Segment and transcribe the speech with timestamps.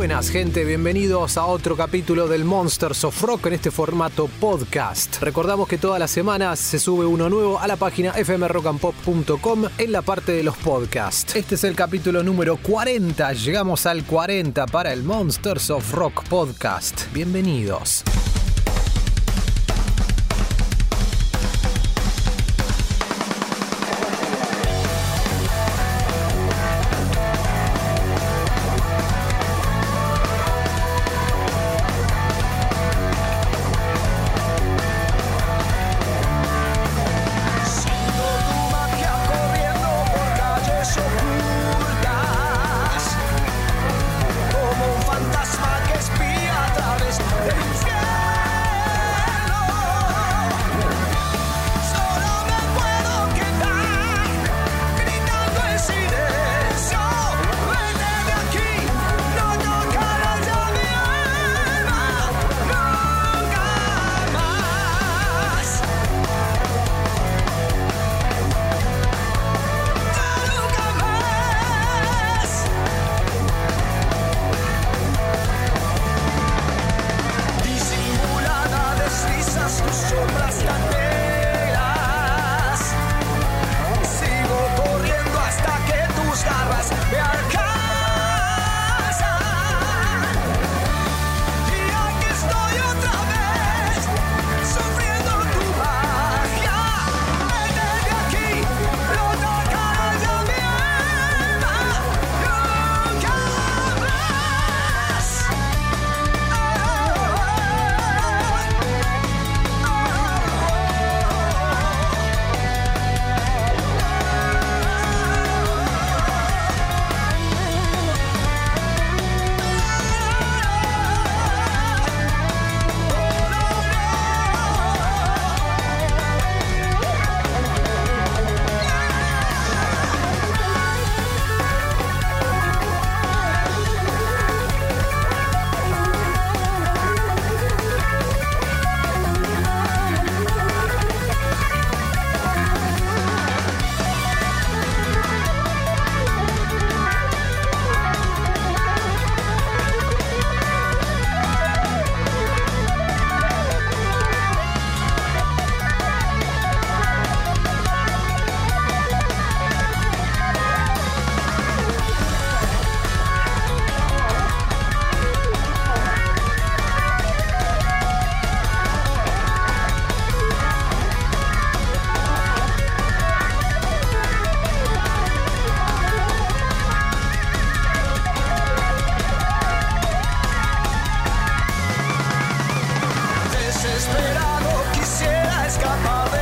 [0.00, 5.20] Buenas gente, bienvenidos a otro capítulo del Monsters of Rock en este formato podcast.
[5.20, 10.00] Recordamos que todas las semanas se sube uno nuevo a la página fmrockandpop.com en la
[10.00, 11.36] parte de los podcasts.
[11.36, 17.02] Este es el capítulo número 40, llegamos al 40 para el Monsters of Rock podcast.
[17.12, 18.02] Bienvenidos.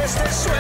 [0.08, 0.57] Escapar de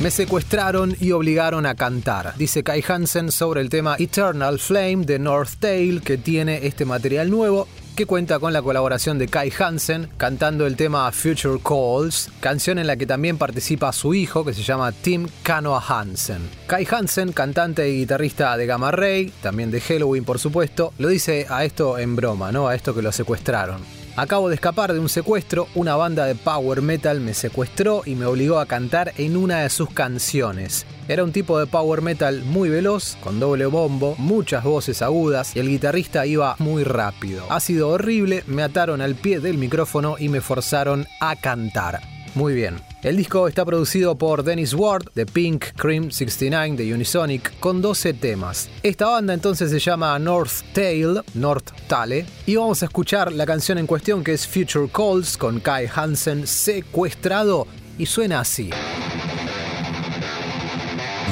[0.00, 5.18] Me secuestraron y obligaron a cantar, dice Kai Hansen sobre el tema Eternal Flame de
[5.18, 10.08] North Tail que tiene este material nuevo que cuenta con la colaboración de Kai Hansen
[10.16, 14.62] cantando el tema Future Calls, canción en la que también participa su hijo que se
[14.62, 16.48] llama Tim Kanoa Hansen.
[16.66, 21.46] Kai Hansen, cantante y guitarrista de Gamma Ray, también de Halloween por supuesto, lo dice
[21.50, 22.68] a esto en broma, ¿no?
[22.68, 23.97] A esto que lo secuestraron.
[24.18, 28.26] Acabo de escapar de un secuestro, una banda de power metal me secuestró y me
[28.26, 30.86] obligó a cantar en una de sus canciones.
[31.06, 35.60] Era un tipo de power metal muy veloz, con doble bombo, muchas voces agudas y
[35.60, 37.44] el guitarrista iba muy rápido.
[37.48, 42.17] Ha sido horrible, me ataron al pie del micrófono y me forzaron a cantar.
[42.38, 42.76] Muy bien.
[43.02, 48.14] El disco está producido por Dennis Ward de Pink Cream 69 de Unisonic con 12
[48.14, 48.70] temas.
[48.84, 53.76] Esta banda entonces se llama North Tail, North Tale, y vamos a escuchar la canción
[53.78, 57.66] en cuestión que es Future Calls con Kai Hansen secuestrado
[57.98, 58.70] y suena así.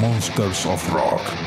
[0.01, 1.46] Monsters of Rock.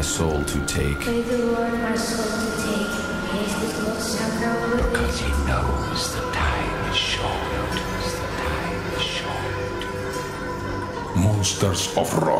[0.00, 0.98] my soul to take.
[1.06, 2.88] May the Lord my soul to take.
[4.78, 7.76] Because he knows the time is short.
[8.48, 9.56] Time is short.
[11.16, 12.39] Monsters of Rock.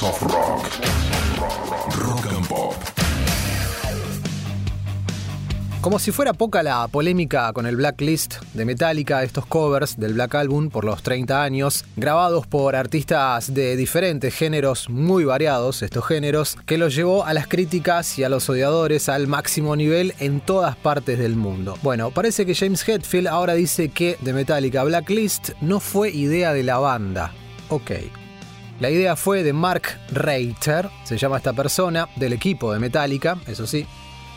[0.00, 0.16] Rock
[2.34, 2.74] and Pop.
[5.82, 10.36] Como si fuera poca la polémica con el Blacklist de Metallica, estos covers del Black
[10.36, 16.56] Album por los 30 años, grabados por artistas de diferentes géneros, muy variados estos géneros,
[16.64, 20.76] que los llevó a las críticas y a los odiadores al máximo nivel en todas
[20.76, 21.76] partes del mundo.
[21.82, 26.62] Bueno, parece que James Hetfield ahora dice que de Metallica Blacklist no fue idea de
[26.62, 27.34] la banda.
[27.68, 28.19] Ok.
[28.80, 33.66] La idea fue de Mark Reiter, se llama esta persona, del equipo de Metallica, eso
[33.66, 33.86] sí,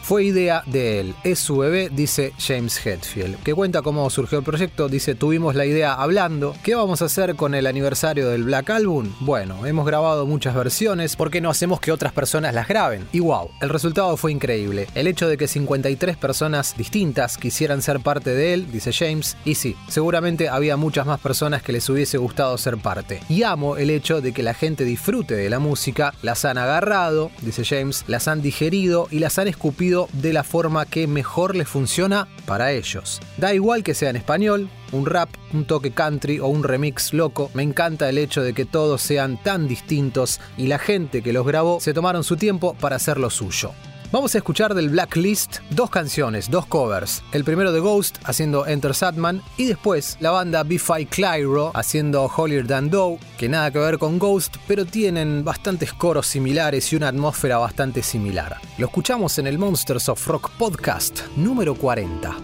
[0.04, 1.16] fue idea de él.
[1.24, 4.89] Es su bebé, dice James Hetfield, que cuenta cómo surgió el proyecto.
[4.89, 6.56] Dice, tuvimos la idea hablando.
[6.62, 9.13] ¿Qué vamos a hacer con el aniversario del Black Album?
[9.22, 11.16] Bueno, hemos grabado muchas versiones.
[11.16, 13.08] ¿Por qué no hacemos que otras personas las graben?
[13.13, 14.88] Y wow, el resultado fue increíble.
[14.94, 19.38] El hecho de que 53 personas distintas quisieran ser parte de él, dice James.
[19.46, 23.22] Y sí, seguramente había muchas más personas que les hubiese gustado ser parte.
[23.30, 26.13] Y amo el hecho de que la gente disfrute de la música.
[26.22, 30.86] Las han agarrado, dice James, las han digerido y las han escupido de la forma
[30.86, 33.19] que mejor les funciona para ellos.
[33.38, 37.49] Da igual que sea en español, un rap, un toque country o un remix loco,
[37.53, 41.45] me encanta el hecho de que todos sean tan distintos y la gente que los
[41.45, 43.71] grabó se tomaron su tiempo para hacer lo suyo.
[44.13, 47.23] Vamos a escuchar del Blacklist dos canciones, dos covers.
[47.32, 52.67] El primero de Ghost haciendo Enter Sadman y después la banda B-Fi Clyro haciendo Holier
[52.67, 57.08] Than Thou, que nada que ver con Ghost, pero tienen bastantes coros similares y una
[57.08, 58.58] atmósfera bastante similar.
[58.78, 62.38] Lo escuchamos en el Monsters of Rock podcast número 40.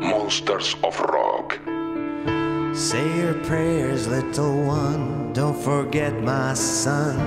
[0.00, 1.60] Monsters of Rock.
[2.74, 5.30] Say your prayers, little one.
[5.34, 7.18] Don't forget, my son,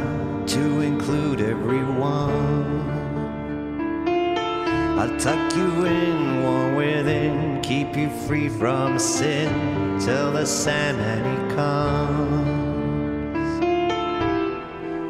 [0.47, 2.96] to include everyone.
[4.97, 11.37] I'll tuck you in, warm within, keep you free from sin till the Sandman he
[11.55, 12.57] comes.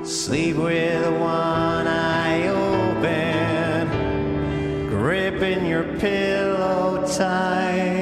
[0.10, 3.88] Sleep with one eye open,
[4.90, 7.97] gripping your pillow tight.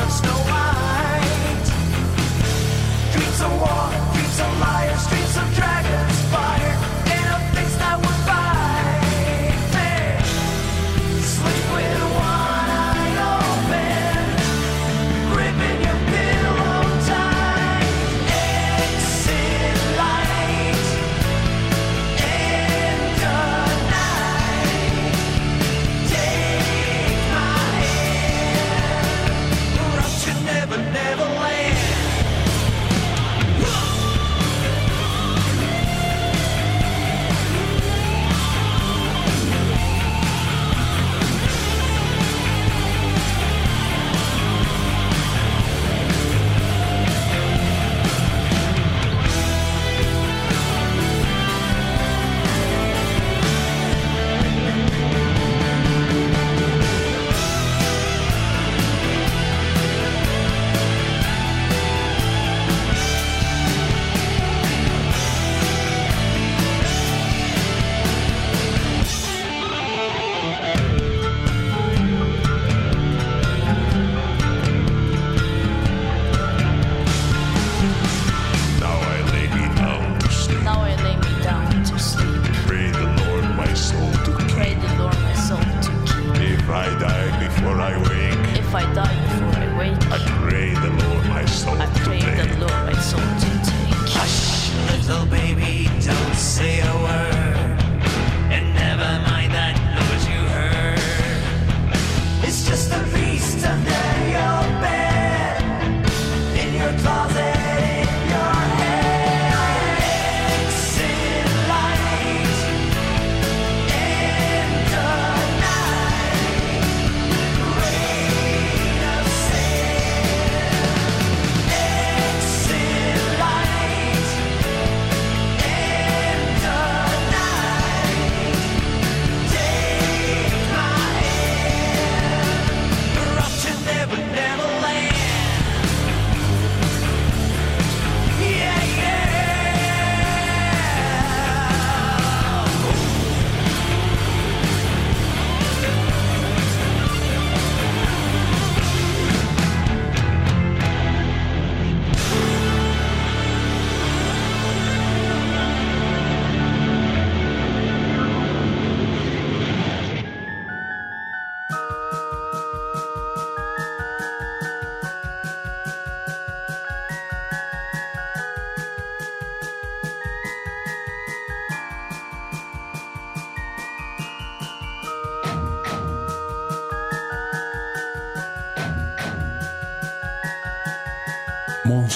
[0.00, 1.68] Of Snow White.
[3.12, 6.09] Dreams of war, dreams of liars, dreams of dragons,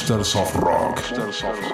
[0.07, 0.97] Monsters of Rock.
[0.97, 1.74] Monsters of Rock.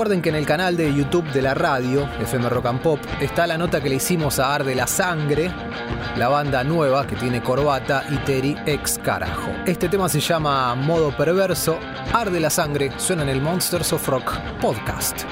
[0.00, 3.46] Recuerden que en el canal de YouTube de la radio, FM Rock and Pop, está
[3.46, 5.52] la nota que le hicimos a Arde la Sangre,
[6.16, 9.50] la banda nueva que tiene corbata y Terry ex carajo.
[9.66, 11.78] Este tema se llama Modo Perverso.
[12.14, 15.26] Arde la Sangre suena en el Monsters of Rock podcast.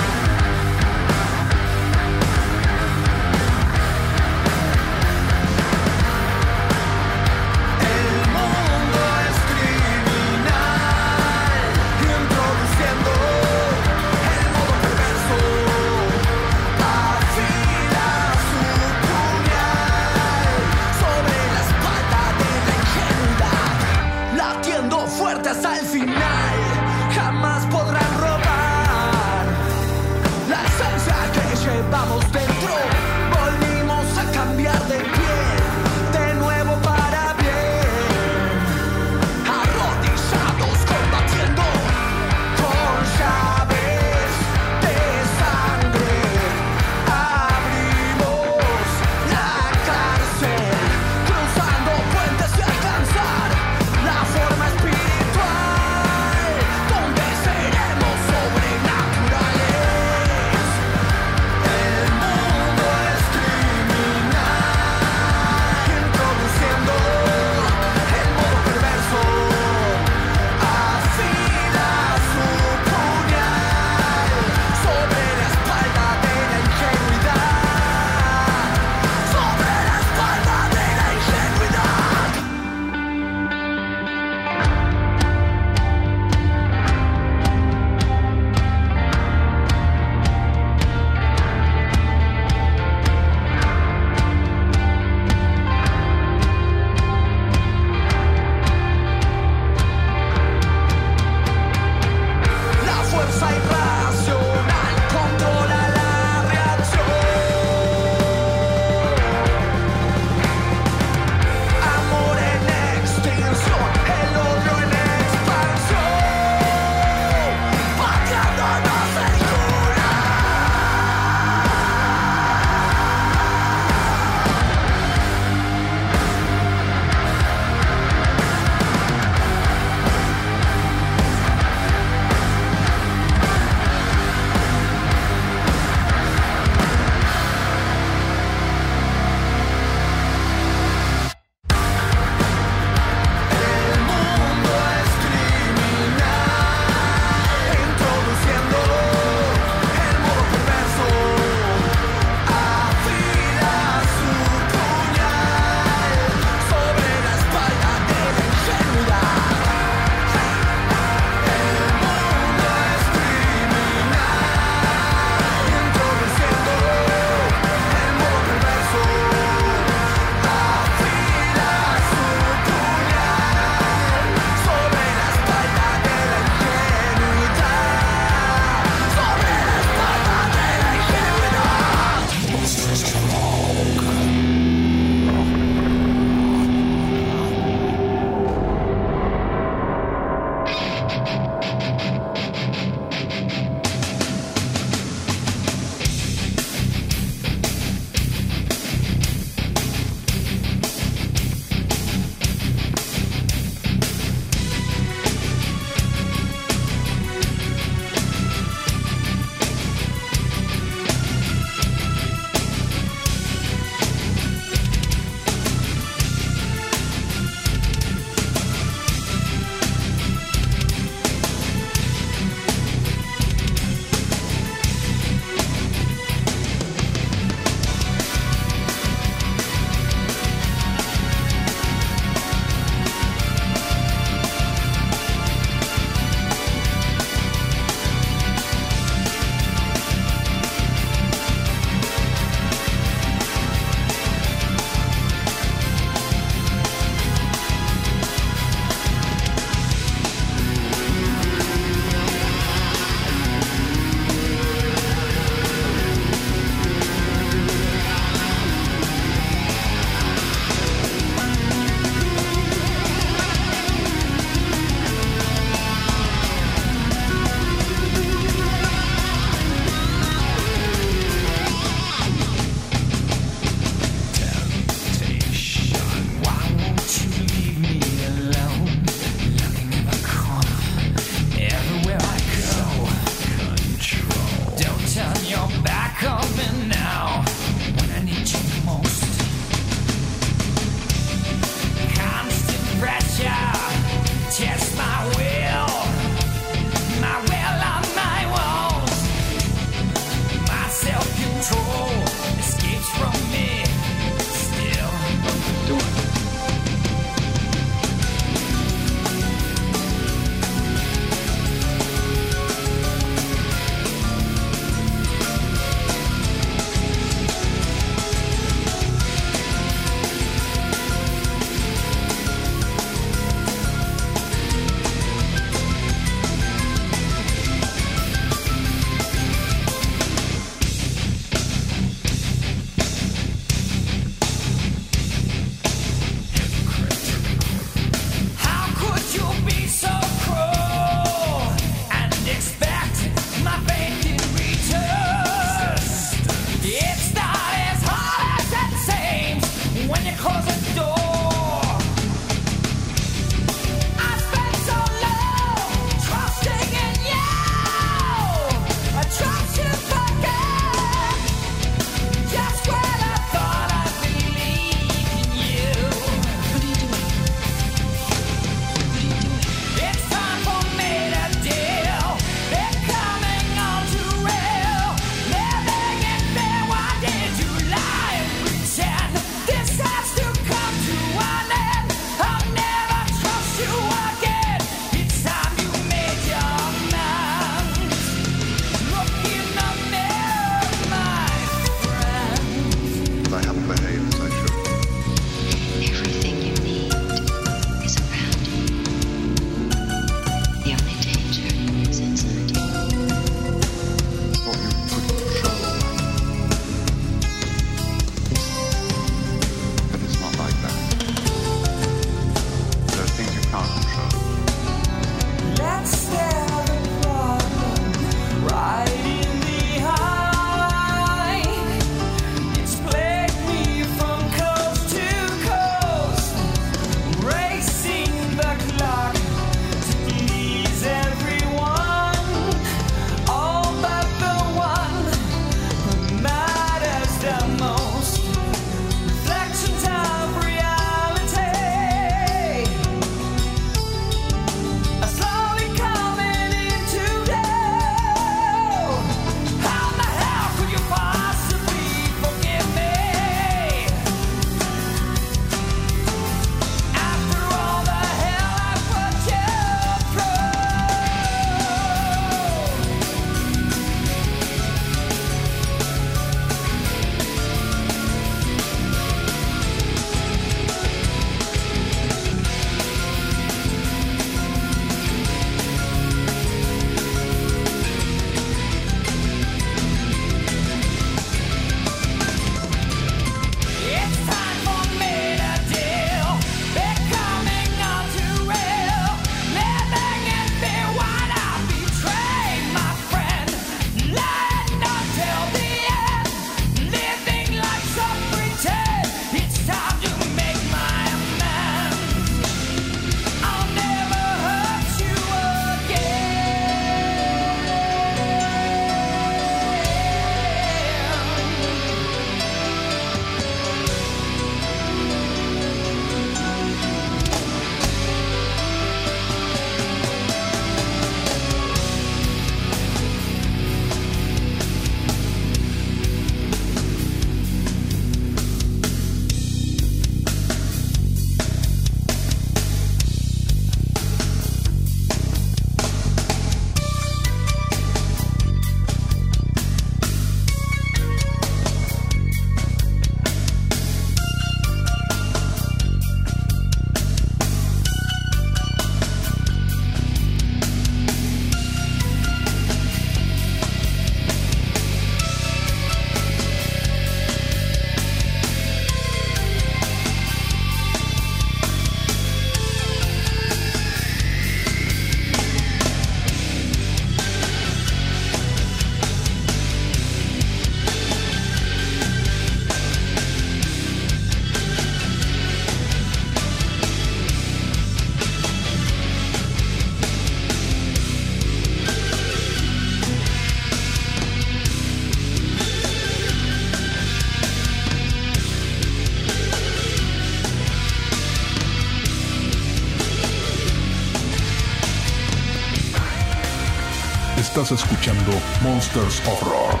[597.92, 598.50] Escuchando
[598.82, 600.00] Monsters of Rock.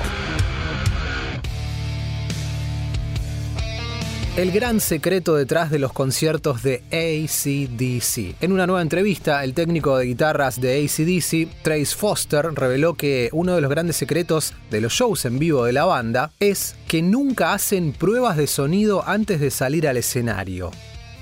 [4.36, 8.42] El gran secreto detrás de los conciertos de ACDC.
[8.42, 13.54] En una nueva entrevista, el técnico de guitarras de ACDC, Trace Foster, reveló que uno
[13.54, 17.52] de los grandes secretos de los shows en vivo de la banda es que nunca
[17.52, 20.72] hacen pruebas de sonido antes de salir al escenario.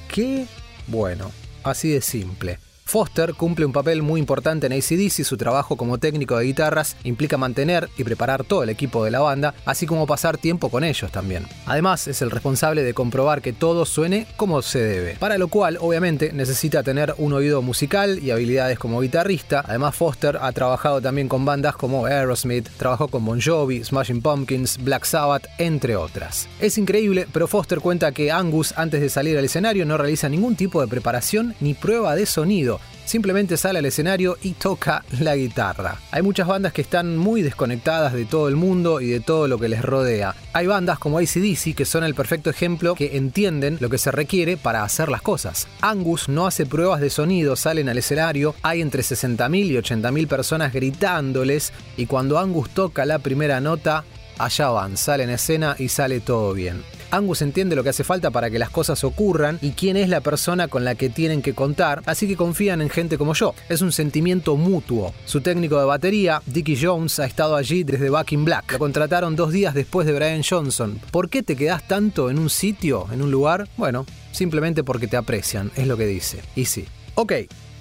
[0.08, 0.46] ¿Qué?
[0.86, 1.30] Bueno,
[1.62, 2.58] así de simple.
[2.84, 7.36] Foster cumple un papel muy importante en ACDC, su trabajo como técnico de guitarras implica
[7.36, 11.10] mantener y preparar todo el equipo de la banda, así como pasar tiempo con ellos
[11.10, 11.46] también.
[11.66, 15.78] Además, es el responsable de comprobar que todo suene como se debe, para lo cual
[15.80, 19.64] obviamente necesita tener un oído musical y habilidades como guitarrista.
[19.66, 24.78] Además, Foster ha trabajado también con bandas como Aerosmith, trabajó con Bon Jovi, Smashing Pumpkins,
[24.78, 26.48] Black Sabbath, entre otras.
[26.60, 30.54] Es increíble, pero Foster cuenta que Angus antes de salir al escenario no realiza ningún
[30.54, 35.98] tipo de preparación ni prueba de sonido, simplemente sale al escenario y toca la guitarra.
[36.10, 39.58] Hay muchas bandas que están muy desconectadas de todo el mundo y de todo lo
[39.58, 40.34] que les rodea.
[40.52, 44.56] Hay bandas como ACDC que son el perfecto ejemplo que entienden lo que se requiere
[44.56, 45.66] para hacer las cosas.
[45.80, 50.72] Angus no hace pruebas de sonido, salen al escenario, hay entre 60.000 y 80.000 personas
[50.72, 54.04] gritándoles y cuando Angus toca la primera nota,
[54.38, 56.82] allá van, sale en escena y sale todo bien.
[57.10, 60.20] Angus entiende lo que hace falta para que las cosas ocurran y quién es la
[60.20, 63.54] persona con la que tienen que contar, así que confían en gente como yo.
[63.68, 65.14] Es un sentimiento mutuo.
[65.24, 68.72] Su técnico de batería, Dickie Jones, ha estado allí desde Back in Black.
[68.72, 71.00] Lo contrataron dos días después de Brian Johnson.
[71.10, 73.68] ¿Por qué te quedás tanto en un sitio, en un lugar?
[73.76, 76.40] Bueno, simplemente porque te aprecian, es lo que dice.
[76.56, 76.86] Y sí.
[77.16, 77.32] Ok,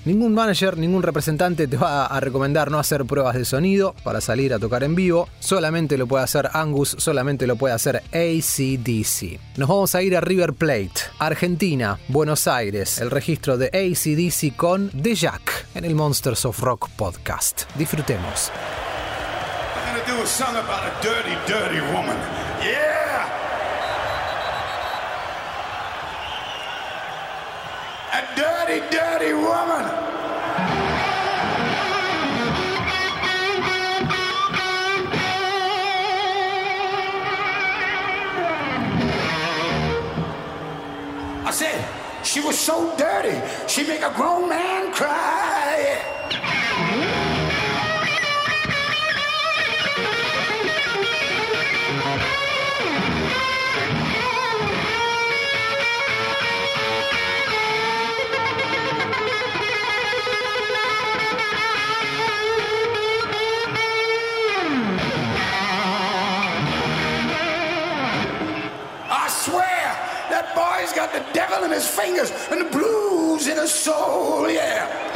[0.06, 4.54] Ningún manager, ningún representante te va a recomendar no hacer pruebas de sonido para salir
[4.54, 5.30] a tocar en vivo.
[5.40, 9.40] Solamente lo puede hacer Angus, solamente lo puede hacer ACDC.
[9.56, 13.00] Nos vamos a ir a River Plate, Argentina, Buenos Aires.
[13.00, 17.62] El registro de ACDC con The Jack en el Monsters of Rock podcast.
[17.78, 18.52] Disfrutemos.
[28.36, 29.33] Dirty, dirty
[41.54, 41.88] said,
[42.26, 46.00] she was so dirty, she make a grown man cry.
[46.32, 47.13] Mm-hmm.
[71.04, 75.13] Got the devil in his fingers and the blues in his soul, yeah.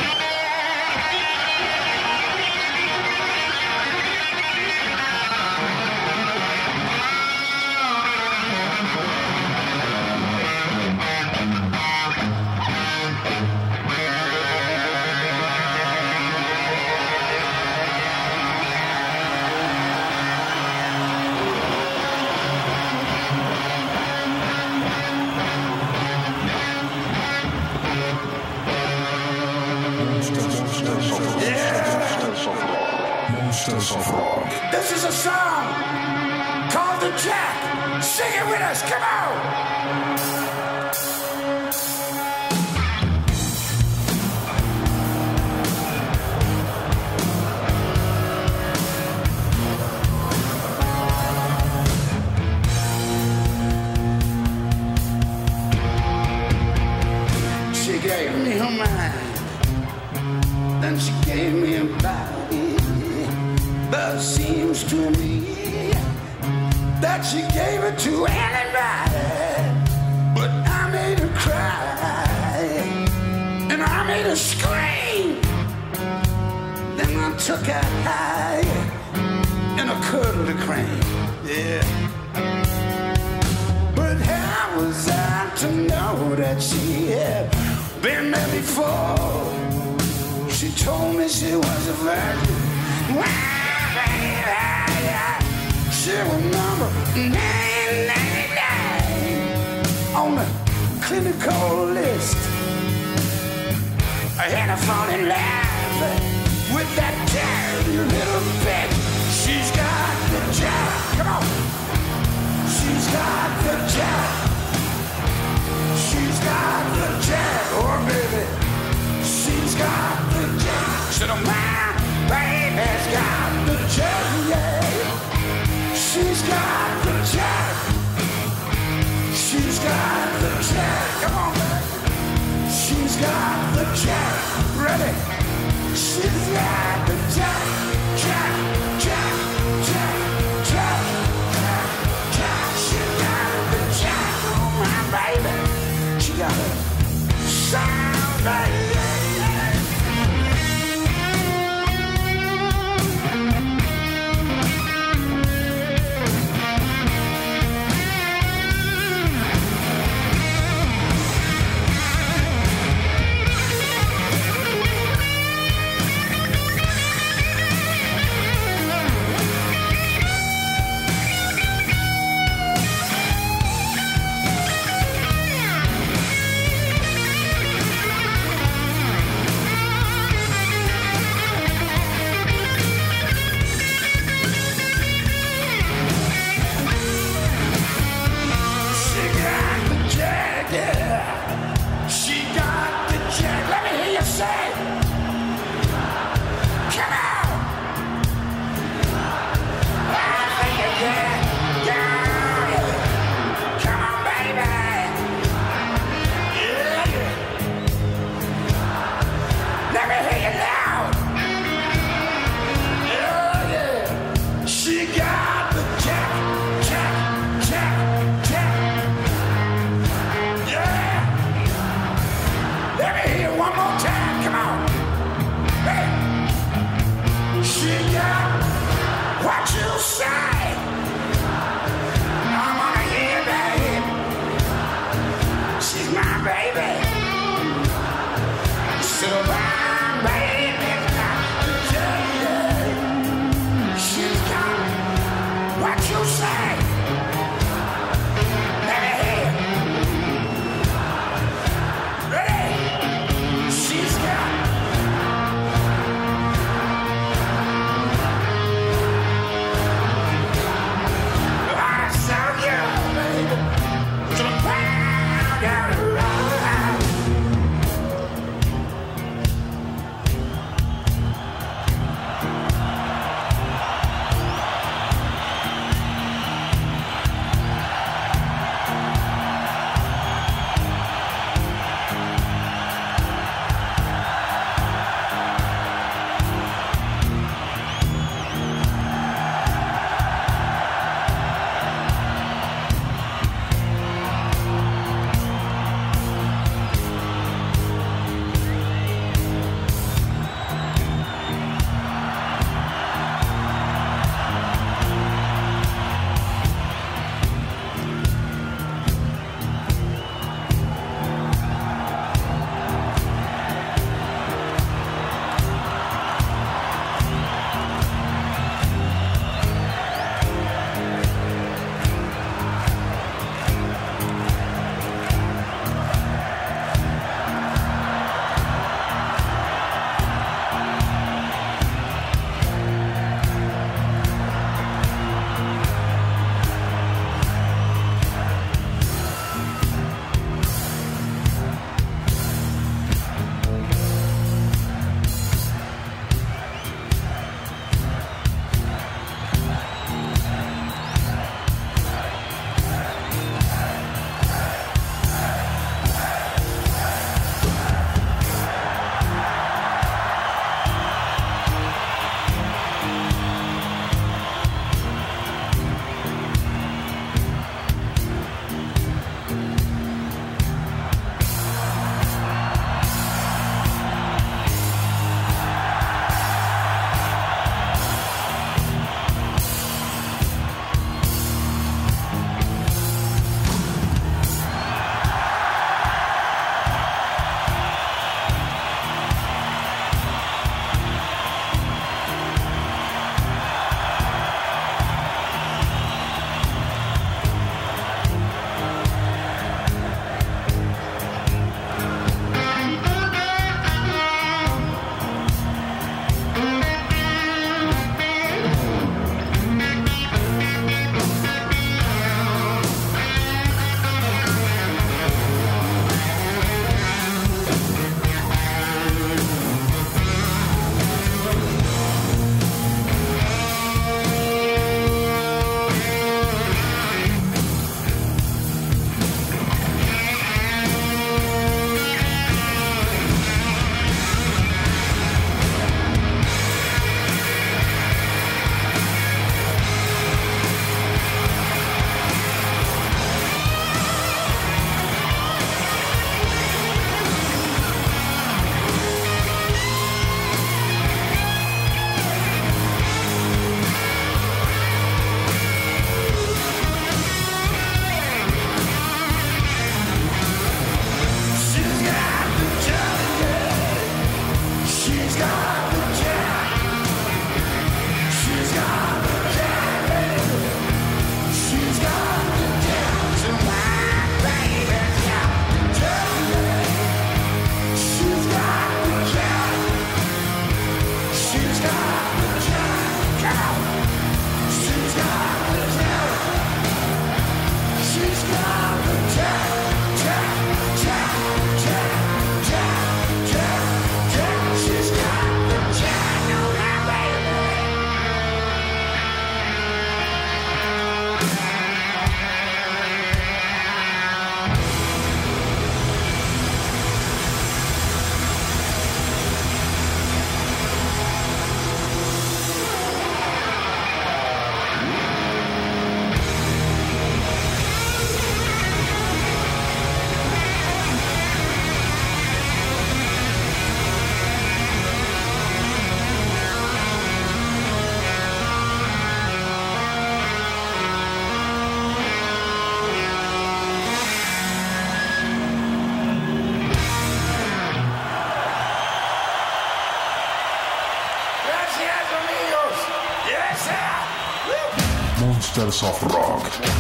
[546.03, 546.67] Of Rock.
[546.83, 546.96] Rock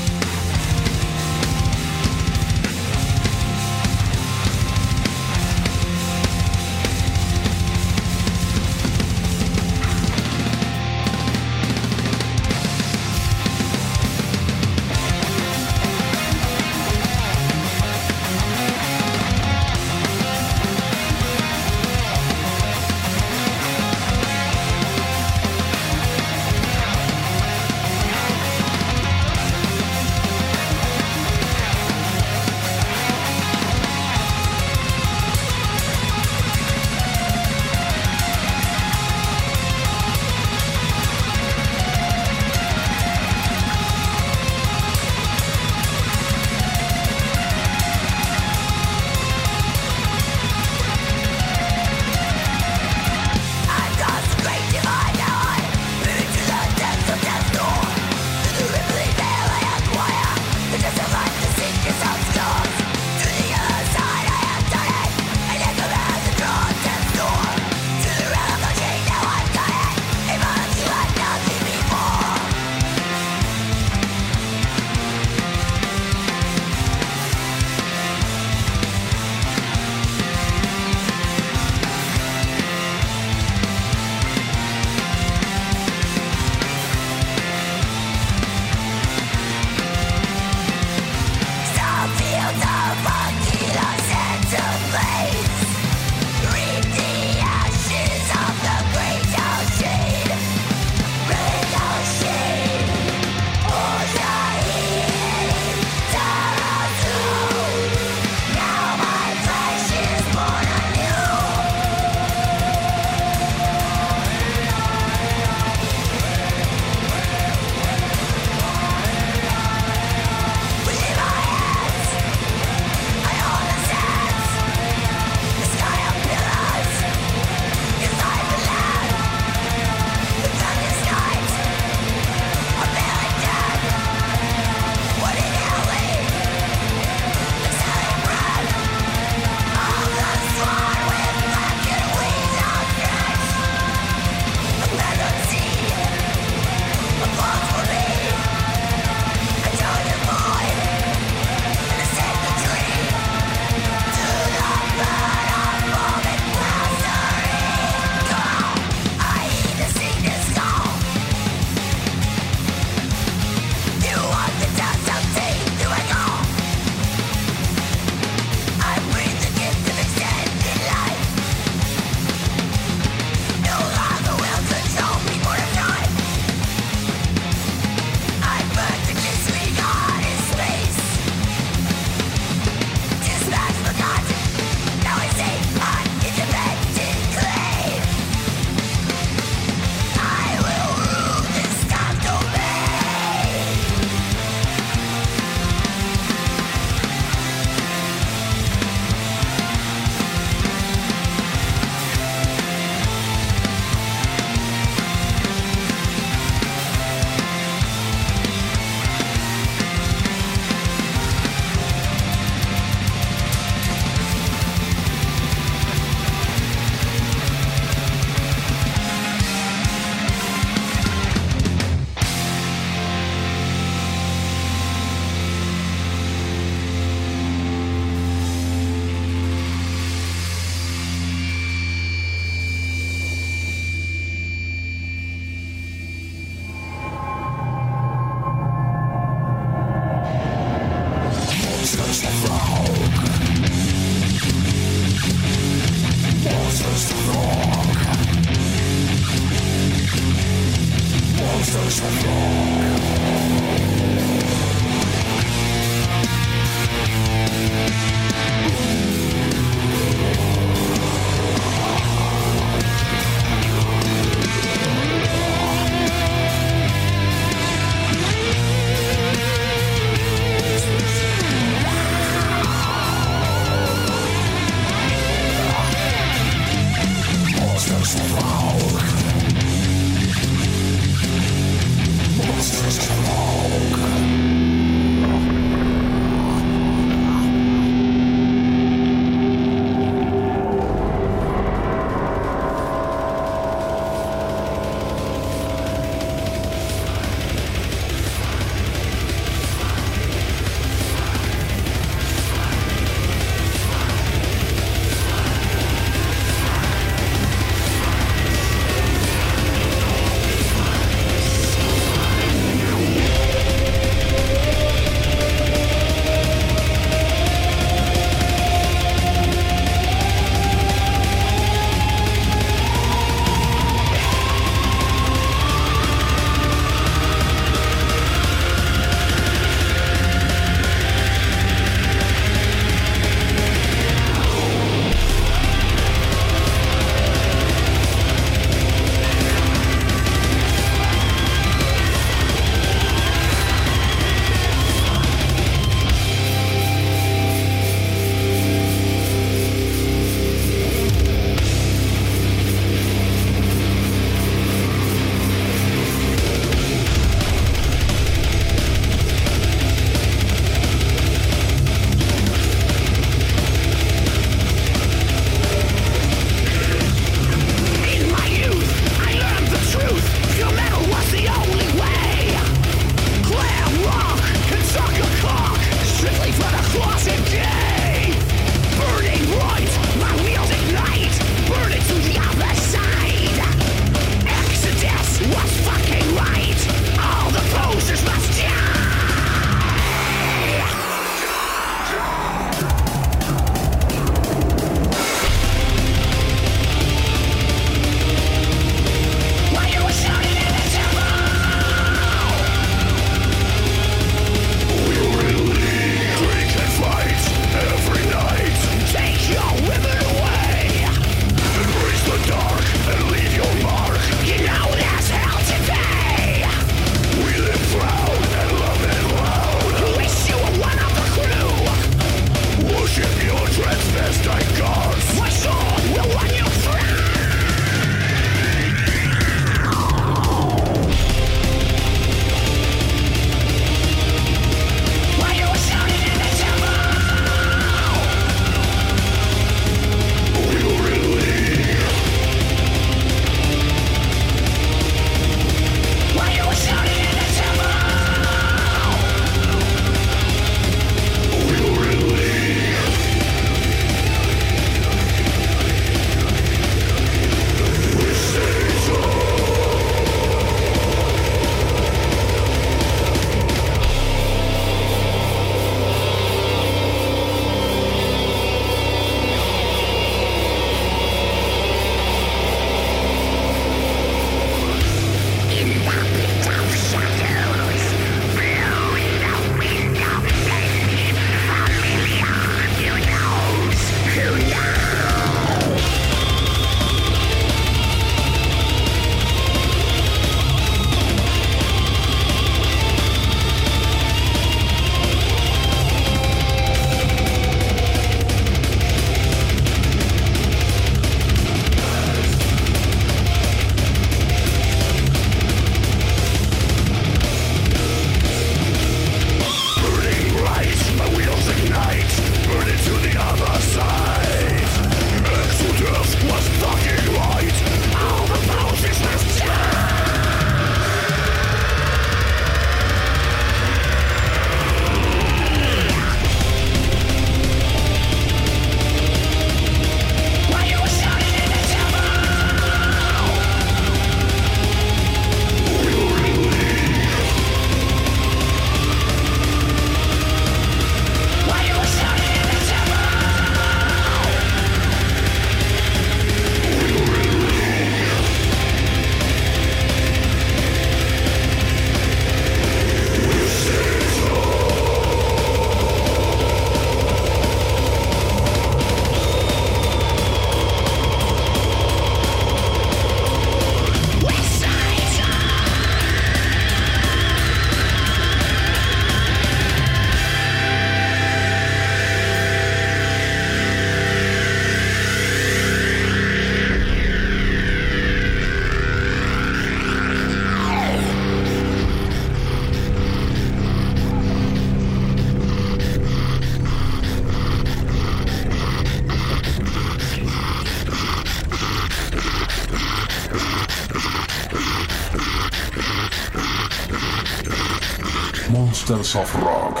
[599.08, 600.00] Monsters of Rock.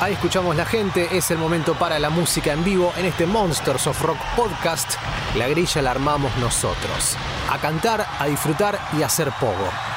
[0.00, 3.88] Ahí escuchamos la gente, es el momento para la música en vivo en este Monsters
[3.88, 4.92] of Rock podcast.
[5.34, 7.16] La grilla la armamos nosotros.
[7.50, 9.91] A cantar, a disfrutar y a hacer pogo.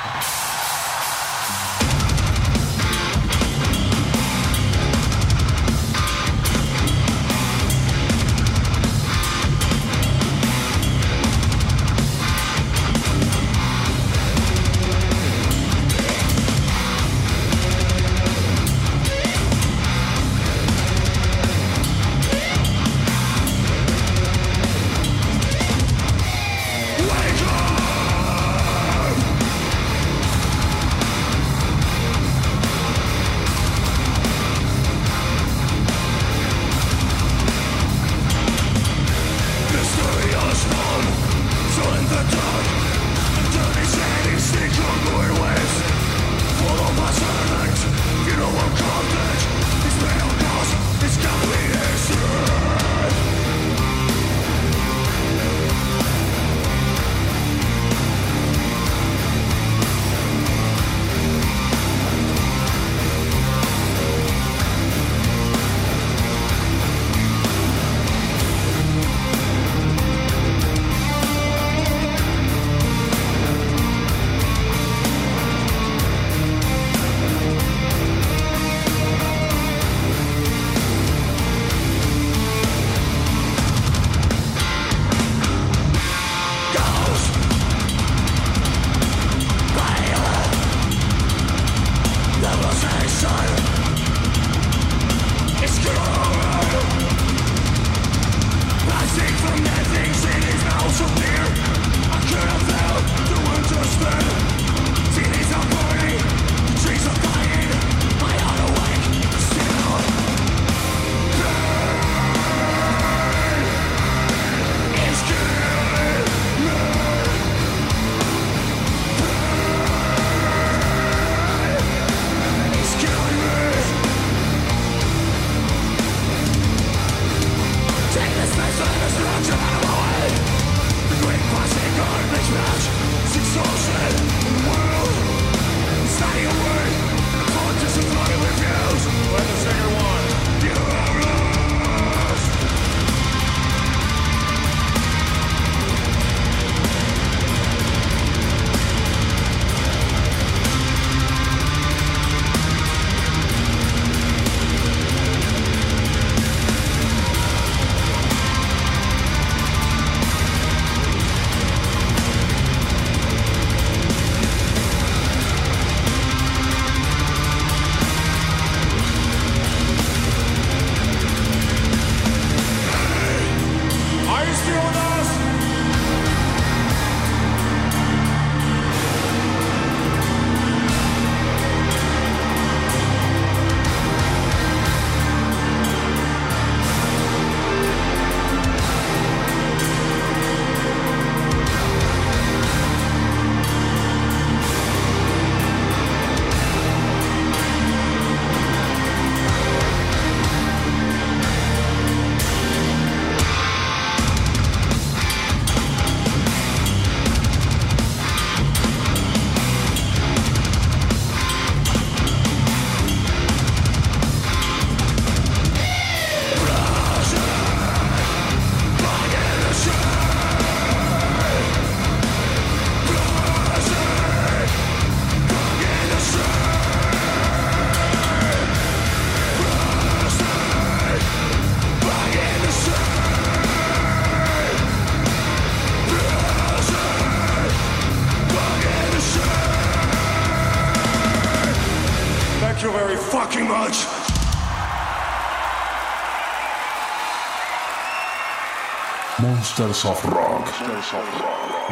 [249.77, 250.65] Monsters of Rock.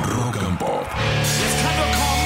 [0.07, 2.22] Rock and Pop.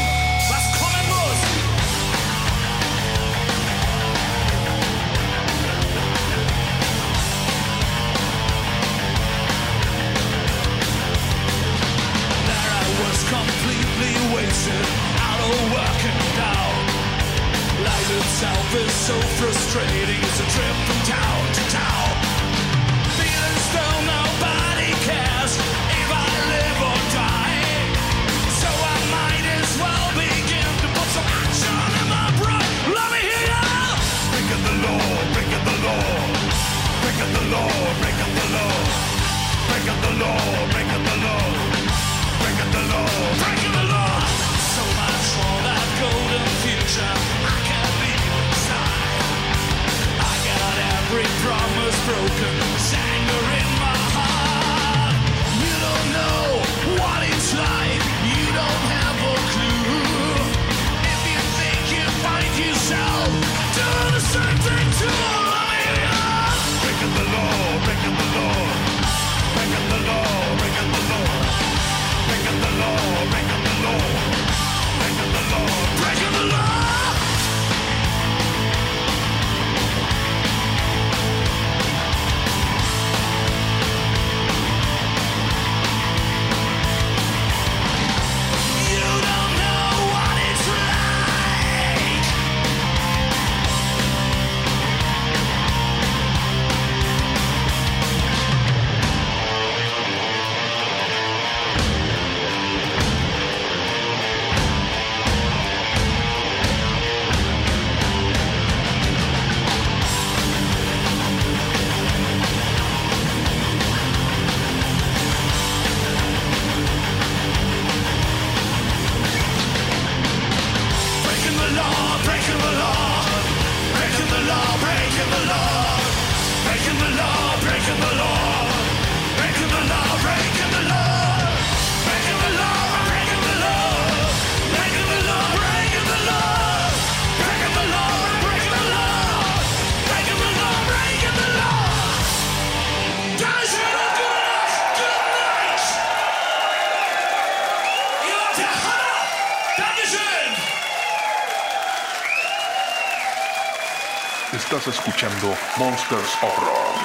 [155.47, 156.97] Escuchando Monsters of Rock.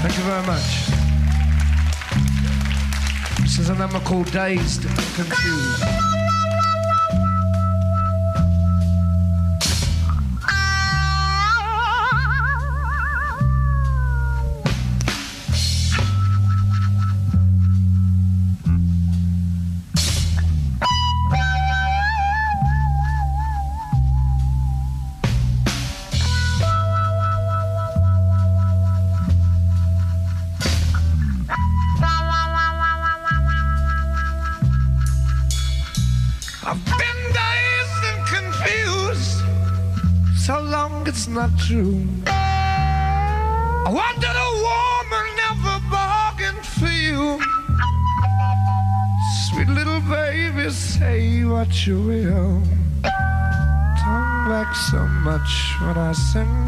[0.00, 0.86] Thank you very much.
[3.40, 6.11] This is a number called Dazed and Confused.
[51.86, 52.62] You will.
[53.02, 56.61] Turn back so much when I send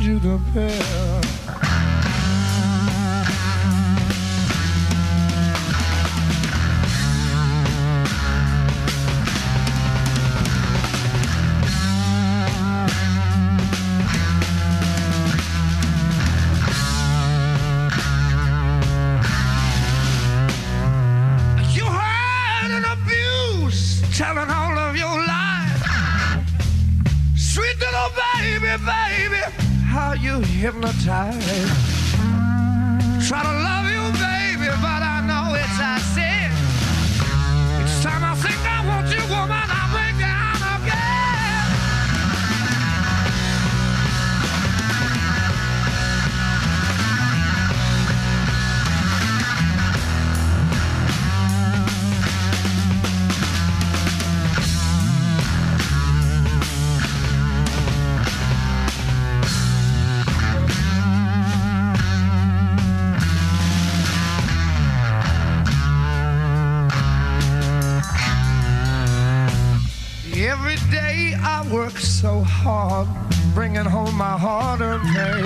[72.24, 73.06] so hard,
[73.52, 75.42] bringing home my hard-earned pay.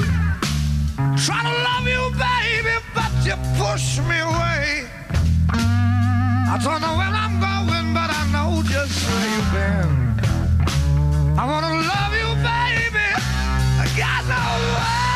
[1.27, 4.87] Try to love you, baby, but you push me away.
[5.51, 9.91] I don't know where I'm going, but I know just where you've been.
[11.37, 13.09] I wanna love you, baby.
[13.83, 14.43] I got no
[14.79, 15.08] way.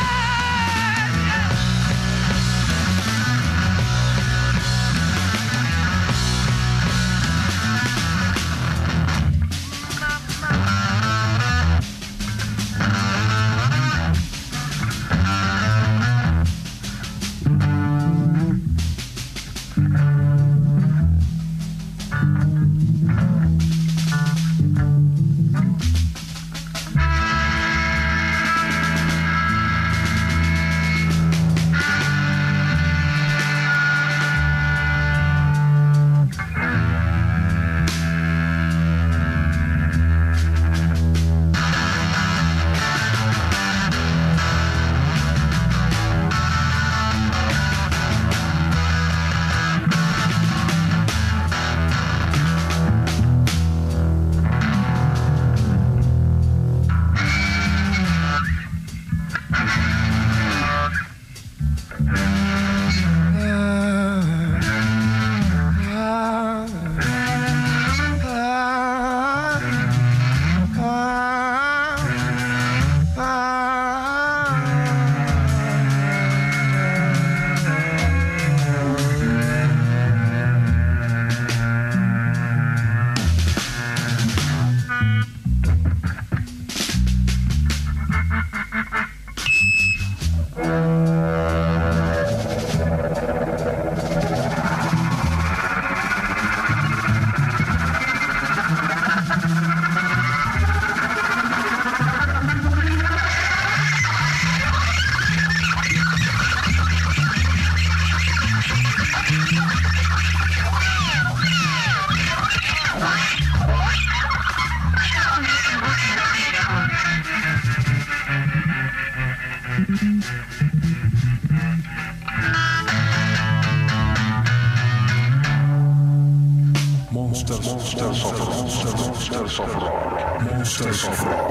[131.04, 131.41] Monsters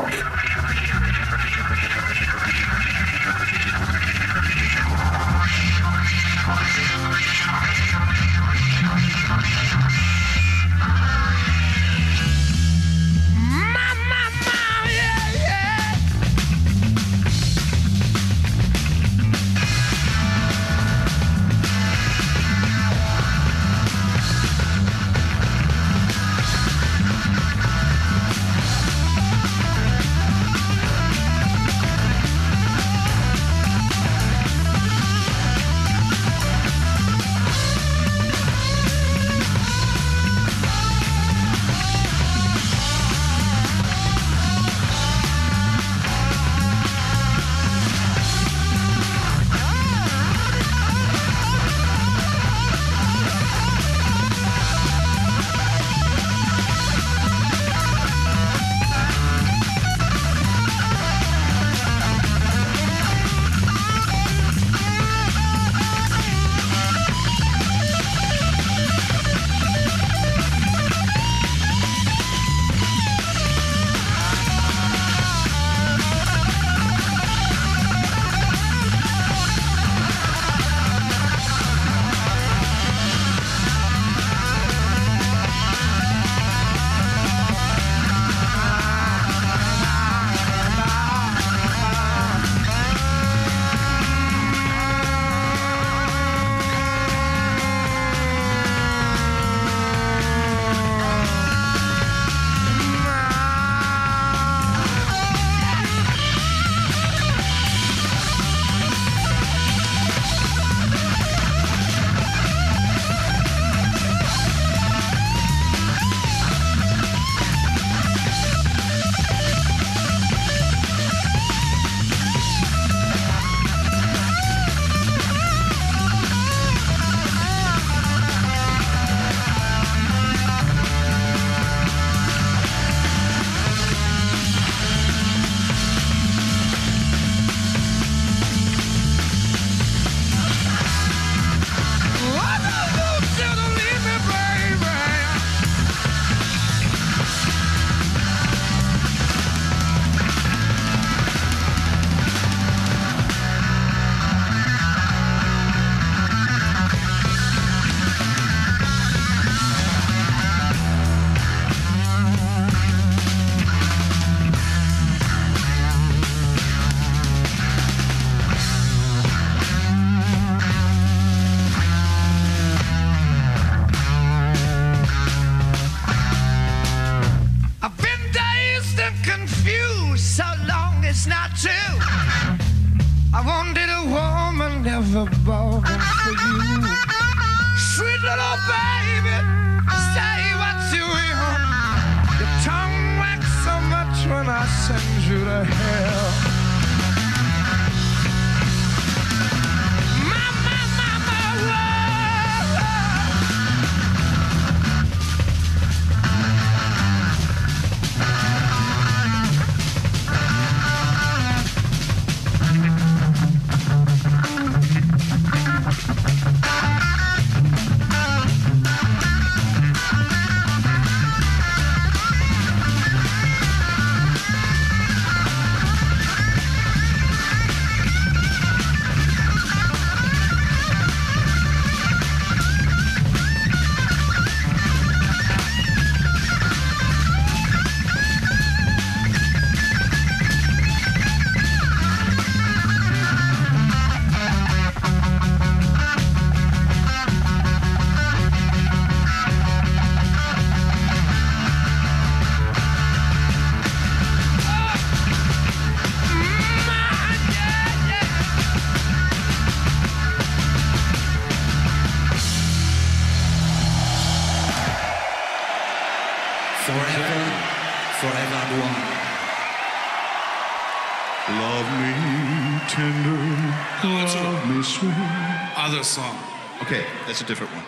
[276.91, 277.85] Okay, that's a different one.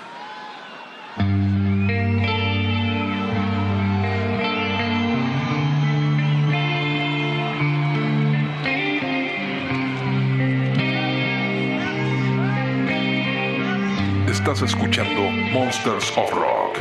[14.30, 16.78] Estás escuchando Monsters of Rock.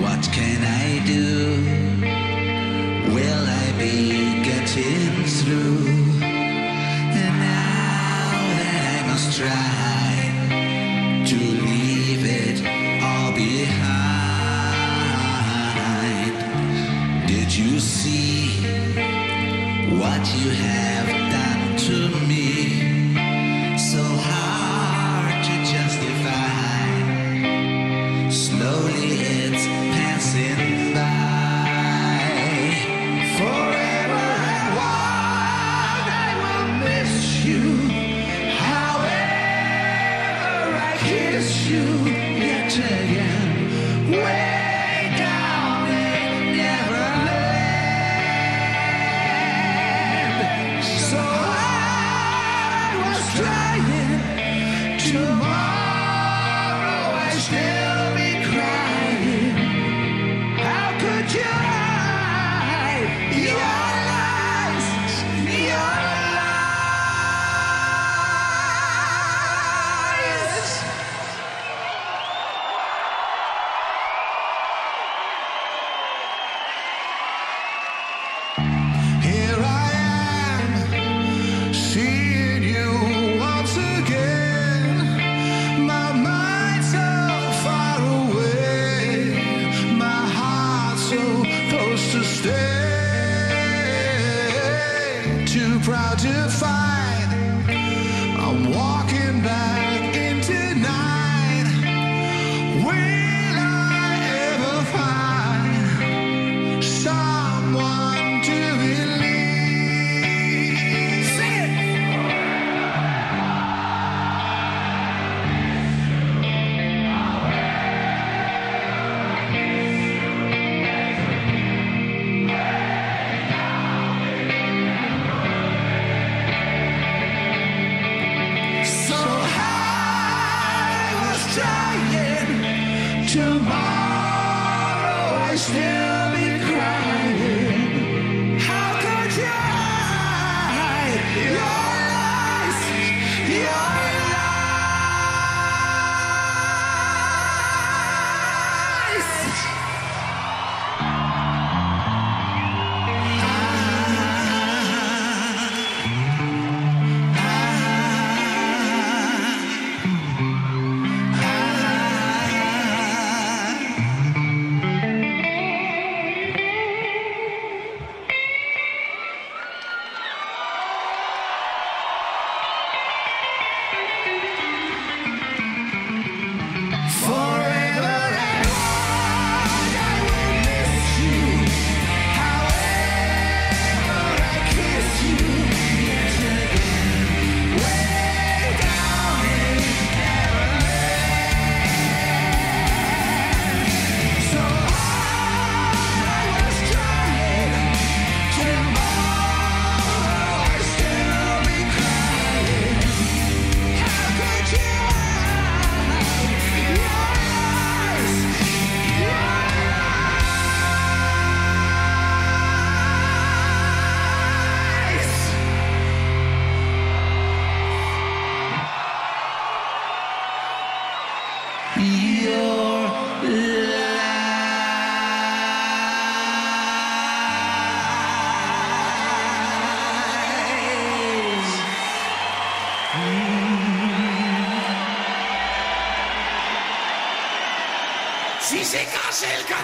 [0.00, 1.23] What can I do?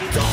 [0.08, 0.29] don't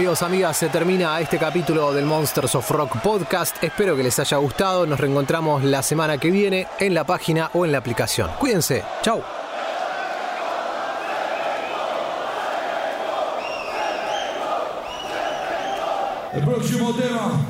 [0.00, 3.62] amigos, amigas, se termina este capítulo del Monsters of Rock podcast.
[3.62, 4.86] Espero que les haya gustado.
[4.86, 8.30] Nos reencontramos la semana que viene en la página o en la aplicación.
[8.38, 8.82] Cuídense.
[9.02, 9.22] Chau.
[16.32, 17.49] El próximo tema